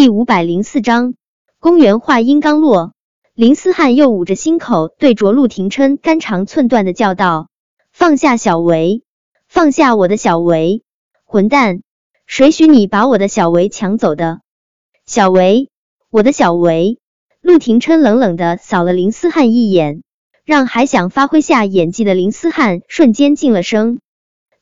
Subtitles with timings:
[0.00, 1.12] 第五百零四章，
[1.58, 2.94] 公园话音刚落，
[3.34, 7.50] 林思汉又捂着心口，对着陆廷琛肝肠寸断的叫道
[7.92, 9.02] ：“放下小维，
[9.46, 10.82] 放下我的小维！
[11.26, 11.82] 混蛋，
[12.24, 14.40] 谁许你把我的小维抢走的？
[15.04, 15.68] 小维，
[16.08, 16.98] 我的小维！”
[17.42, 20.02] 陆廷琛冷冷的扫了林思汉一眼，
[20.46, 23.98] 让还想发挥下演技的林思汉瞬间静了声。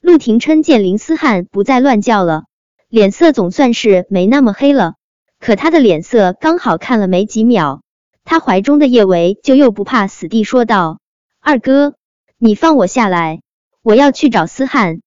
[0.01, 2.47] 陆廷琛见林思汉不再乱叫了，
[2.89, 4.95] 脸色总算是没那么黑了。
[5.39, 7.83] 可他的脸色刚好看了没几秒，
[8.25, 10.99] 他怀中的叶维就又不怕死地说道
[11.41, 11.95] ：“二哥，
[12.39, 13.41] 你放我下来，
[13.83, 15.01] 我要去找思汉。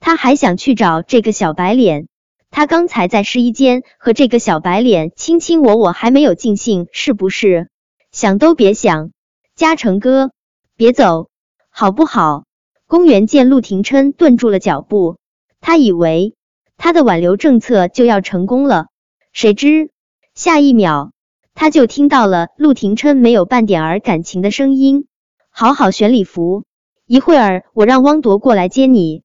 [0.00, 2.06] 他还想去找这个小白脸。
[2.50, 7.68] 他刚才在试衣间和这个小白脸卿卿我我，还没有尽兴，是不是？
[8.12, 9.10] 想都别想！
[9.56, 10.30] 嘉诚哥，
[10.76, 11.28] 别走，
[11.68, 12.44] 好不好？”
[12.86, 15.16] 公园见陆廷琛顿住了脚步，
[15.60, 16.36] 他以为
[16.76, 18.86] 他的挽留政策就要成功了。
[19.34, 19.90] 谁知
[20.36, 21.10] 下一秒，
[21.54, 25.08] 他就听到了陆廷琛没有半点儿感情的声音
[25.50, 26.62] ：“好好选礼服，
[27.04, 29.24] 一会儿我让汪铎过来接你。”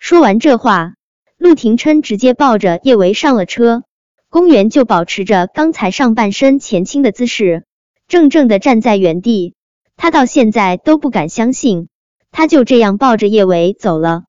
[0.00, 0.94] 说完这话，
[1.38, 3.84] 陆廷琛直接抱着叶维上了车。
[4.28, 7.66] 公园就保持着刚才上半身前倾的姿势，
[8.08, 9.54] 怔怔的站在原地。
[9.96, 11.86] 他到现在都不敢相信，
[12.32, 14.24] 他就这样抱着叶维走了。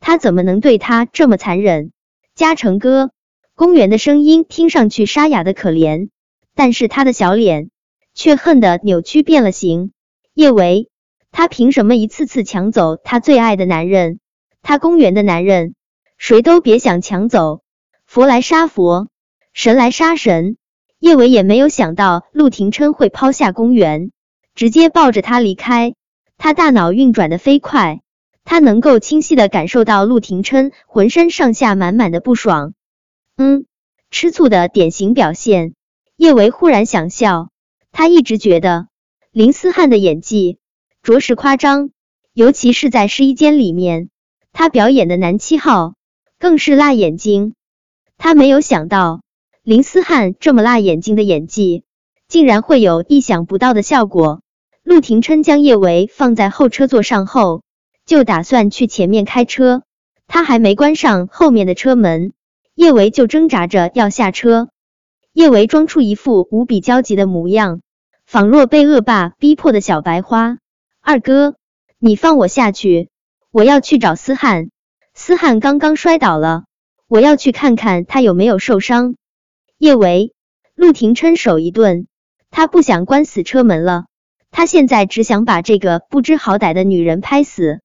[0.00, 1.92] 他怎么能对他这么残忍？
[2.34, 3.10] 嘉诚哥。
[3.58, 6.10] 公园的声音听上去沙哑的可怜，
[6.54, 7.70] 但是他的小脸
[8.12, 9.92] 却恨得扭曲变了形。
[10.34, 10.90] 叶维，
[11.32, 14.20] 他凭什么一次次抢走他最爱的男人？
[14.60, 15.74] 他公园的男人，
[16.18, 17.62] 谁都别想抢走。
[18.04, 19.08] 佛来杀佛，
[19.54, 20.58] 神来杀神。
[20.98, 24.10] 叶维也没有想到陆廷琛会抛下公园，
[24.54, 25.94] 直接抱着他离开。
[26.36, 28.02] 他大脑运转的飞快，
[28.44, 32.74] 他能够清晰的感受到陆廷琛浑身上下满满的不爽。
[33.36, 33.66] 嗯，
[34.10, 35.74] 吃醋的典型表现。
[36.16, 37.50] 叶维忽然想笑，
[37.92, 38.88] 他一直觉得
[39.30, 40.58] 林思汉的演技
[41.02, 41.90] 着实夸张，
[42.32, 44.08] 尤其是在试衣间里面，
[44.54, 45.94] 他表演的男七号
[46.38, 47.52] 更是辣眼睛。
[48.16, 49.20] 他没有想到
[49.62, 51.84] 林思汉这么辣眼睛的演技，
[52.28, 54.40] 竟然会有意想不到的效果。
[54.82, 57.62] 陆廷琛将叶维放在后车座上后，
[58.06, 59.82] 就打算去前面开车，
[60.26, 62.32] 他还没关上后面的车门。
[62.76, 64.68] 叶维就挣扎着要下车，
[65.32, 67.80] 叶维装出一副无比焦急的模样，
[68.26, 70.58] 仿若被恶霸逼迫的小白花。
[71.00, 71.56] 二哥，
[71.98, 73.08] 你放我下去，
[73.50, 74.68] 我要去找思汉。
[75.14, 76.64] 思汉刚刚摔倒了，
[77.08, 79.14] 我要去看看他有没有受伤。
[79.78, 80.34] 叶维，
[80.74, 82.06] 陆廷琛手一顿，
[82.50, 84.04] 他不想关死车门了，
[84.50, 87.80] 他现在只想把这个不知好歹的女人拍死。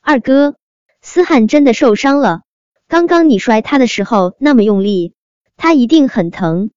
[0.00, 0.56] 二哥，
[1.02, 2.40] 思汉真的受伤了。
[2.86, 5.14] 刚刚你摔他的时候那么用力，
[5.56, 6.70] 他一定很疼。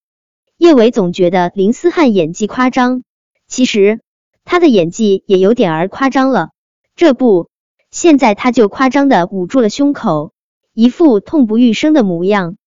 [0.57, 3.03] 叶伟总觉得林思汉演技夸张，
[3.47, 4.00] 其实
[4.46, 6.50] 他的演技也有点儿夸张了。
[6.96, 7.50] 这不，
[7.91, 10.31] 现在他就夸张的捂住了胸口，
[10.73, 12.57] 一副痛不欲生的模样。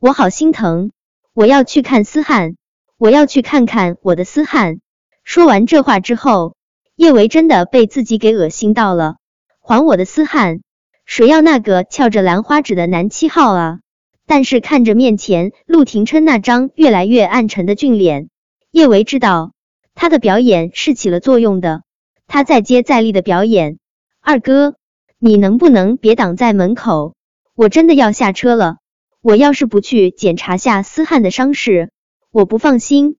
[0.00, 0.90] 我好心疼，
[1.34, 2.56] 我要去看思汉，
[2.96, 4.80] 我要去看看我的思汉。
[5.22, 6.56] 说完这话之后，
[6.96, 9.18] 叶维真的被自己给恶心到了，
[9.60, 10.60] 还我的思汉。
[11.08, 13.80] 谁要那个翘着兰花指的男七号啊？
[14.26, 18.28] 但是看着面前陆廷琛那张越来越暗沉的俊脸，
[18.72, 19.52] 叶维知道
[19.94, 21.82] 他的表演是起了作用的。
[22.26, 23.78] 他再接再厉的表演，
[24.20, 24.74] 二哥，
[25.18, 27.14] 你能不能别挡在门口？
[27.54, 28.76] 我真的要下车了。
[29.22, 31.90] 我要是不去检查下思汉的伤势，
[32.30, 33.16] 我不放心。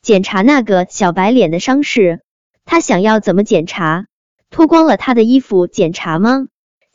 [0.00, 2.22] 检查那个小白脸的伤势，
[2.64, 4.06] 他想要怎么检查？
[4.48, 6.46] 脱光了他的衣服检查吗？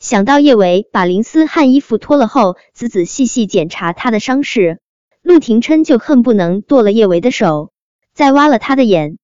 [0.04, 4.78] 想到叶维把林思汉衣服脱了后，仔仔细细检查他的伤势，
[5.22, 7.72] 陆廷琛就恨不能剁了叶维的手，
[8.12, 9.16] 再挖了他的眼。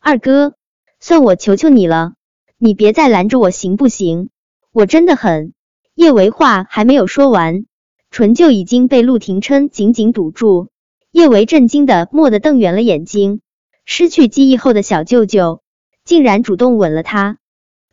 [0.00, 0.54] 二哥，
[0.98, 2.14] 算我求求你了，
[2.56, 4.30] 你别再拦着我行不行？
[4.72, 5.52] 我真的很……
[5.94, 7.66] 叶维话还没有说完，
[8.10, 10.68] 唇就已经被陆廷琛紧紧堵住。
[11.10, 13.42] 叶维震惊的蓦地瞪圆了眼睛，
[13.84, 15.60] 失去记忆后的小舅舅
[16.02, 17.36] 竟然主动吻了他，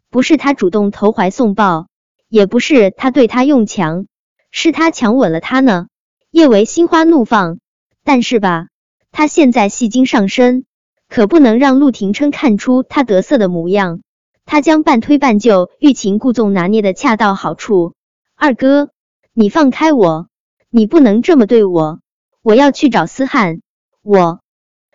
[0.10, 1.90] 不是他主动投怀送抱。
[2.31, 4.06] 也不是他对他用强，
[4.51, 5.88] 是他强吻了他呢。
[6.31, 7.60] 叶维心花怒放，
[8.06, 8.68] 但是吧，
[9.12, 10.63] 他现在戏精上身，
[11.10, 14.00] 可不能让陆廷琛看出他得瑟的模样。
[14.45, 17.95] 他将半推半就、欲擒故纵拿捏的恰到好处。
[18.38, 18.92] 二哥，
[19.34, 20.30] 你放开我，
[20.69, 22.00] 你不能这么对我，
[22.42, 23.60] 我要去找思汉。
[24.01, 24.39] 我，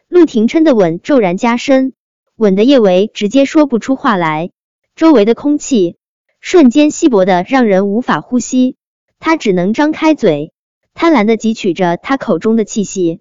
[0.09, 1.93] 陆廷琛的吻骤然加深，
[2.37, 4.53] 吻的叶维直接说不出话来，
[4.95, 5.99] 周围的空气。
[6.49, 8.77] 瞬间稀薄的让人无法呼吸，
[9.19, 10.53] 他只能张开嘴，
[10.95, 13.21] 贪婪的汲取着他口中的气息。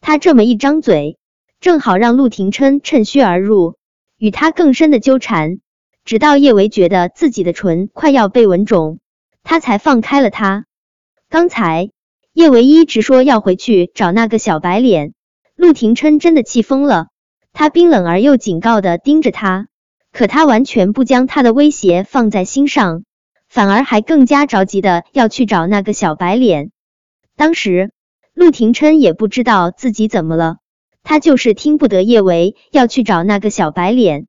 [0.00, 1.18] 他这么一张嘴，
[1.58, 3.74] 正好让陆廷琛趁虚而入，
[4.16, 5.58] 与他更深的纠缠，
[6.04, 9.00] 直到叶维觉得自己的唇快要被吻肿，
[9.42, 10.66] 他才放开了他。
[11.28, 11.90] 刚才
[12.32, 15.14] 叶维一直说要回去找那个小白脸，
[15.56, 17.08] 陆廷琛真的气疯了。
[17.52, 19.66] 他冰冷而又警告的盯着他，
[20.12, 23.02] 可他完全不将他的威胁放在心上，
[23.48, 26.70] 反而还更加着急的要去找那个小白脸。
[27.34, 27.92] 当时
[28.34, 30.58] 陆廷琛也不知道自己怎么了，
[31.02, 34.26] 他就是听不得叶维要去找那个小白脸，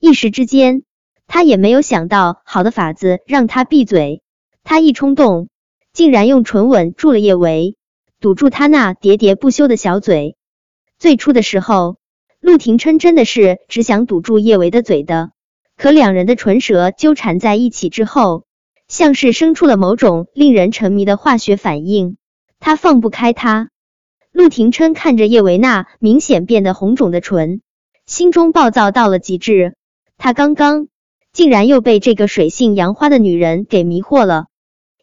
[0.00, 0.82] 一时之间
[1.28, 4.22] 他也没有想到好的法子让他闭嘴，
[4.64, 5.48] 他一冲动，
[5.92, 7.76] 竟然用唇吻住了叶维，
[8.18, 10.36] 堵住他那喋喋不休的小嘴。
[10.98, 12.01] 最初的时候。
[12.42, 15.30] 陆廷琛真的是只想堵住叶维的嘴的，
[15.76, 18.42] 可两人的唇舌纠缠在一起之后，
[18.88, 22.16] 像是生出了某种令人沉迷的化学反应，
[22.58, 23.70] 他放不开他。
[24.32, 27.60] 陆廷琛看着叶维那明显变得红肿的唇，
[28.06, 29.76] 心中暴躁到了极致。
[30.18, 30.88] 他刚刚
[31.32, 34.46] 竟然又被这个水性杨花的女人给迷惑了。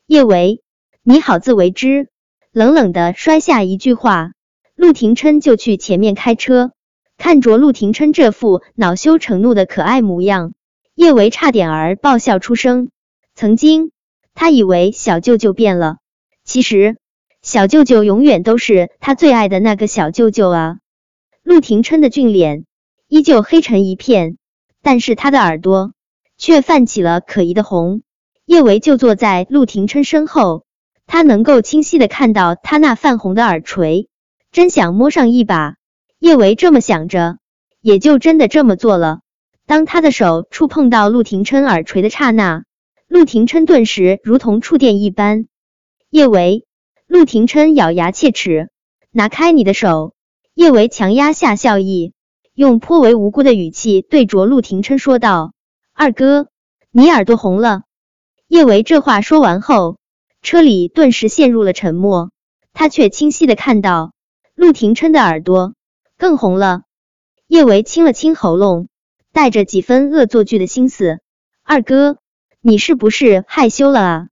[0.08, 0.62] 叶维，
[1.04, 2.10] 你好自为之。
[2.52, 4.34] 冷冷的摔下一句话，
[4.76, 6.74] 陆廷琛就去前面开车。
[7.20, 10.54] 看着陆廷琛这副恼羞成怒的可爱模样，
[10.96, 12.90] 叶维差点儿爆笑出声。
[13.36, 13.92] 曾经，
[14.34, 15.98] 他以为小舅舅变了，
[16.46, 16.96] 其实
[17.42, 20.78] 小舅舅永远都是他最爱的那个小舅舅啊。
[21.44, 22.64] 陆廷琛的俊脸
[23.10, 24.38] 依旧黑成一片，
[24.82, 25.92] 但是他的耳朵
[26.38, 28.02] 却泛起了可疑的红。
[28.46, 30.64] 叶维就坐在陆廷琛身后，
[31.06, 34.08] 他能够清晰的看到他那泛红的耳垂，
[34.54, 35.79] 真想摸上一把。
[36.20, 37.38] 叶维这么想着，
[37.82, 39.22] 也就真的这么做了。
[39.66, 42.64] 当他的手触碰到陆廷琛耳垂的刹那，
[43.08, 45.48] 陆廷琛顿时如同触电一般。
[46.10, 46.66] 叶维，
[47.08, 48.70] 陆廷琛咬牙切齿，
[49.12, 50.14] 拿开你的手！
[50.54, 52.14] 叶维强压下笑意，
[52.54, 55.54] 用颇为无辜的语气对着陆廷琛说道
[55.96, 56.48] ：“二哥，
[56.92, 57.84] 你耳朵红了。”
[58.50, 59.98] 叶维这话说完后，
[60.42, 62.32] 车里顿时陷入了沉默。
[62.74, 64.14] 他却清晰的看到
[64.56, 65.74] 陆廷琛的耳朵。
[66.20, 66.82] 更红了，
[67.48, 68.90] 叶维清了清喉咙，
[69.32, 71.22] 带着几分恶作剧的心思
[71.64, 72.18] ：“二哥，
[72.60, 74.28] 你是不是害羞了啊？”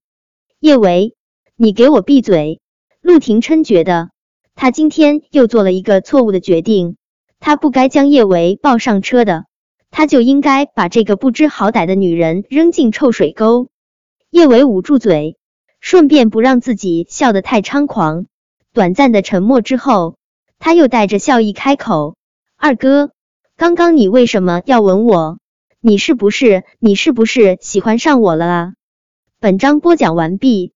[0.60, 1.16] 叶维，
[1.56, 2.60] 你给我闭嘴！
[3.00, 4.10] 陆廷琛觉得
[4.54, 6.98] 他今天又做了一个错误的决定，
[7.40, 9.46] 他不该将叶维抱上车的，
[9.90, 13.70] 他就应该把这个不知好歹的女人扔进臭水沟。
[14.30, 15.38] 叶维捂住嘴，
[15.80, 18.26] 顺便不让自己笑得太猖狂。
[18.74, 20.17] 短暂的沉默之后。
[20.60, 22.16] 他又带着笑意开口
[22.58, 23.12] ：“二哥，
[23.56, 25.40] 刚刚你为什么要吻我？
[25.80, 28.74] 你是不是你是不是喜欢上我了啊？”
[29.40, 30.74] 本章播讲完毕。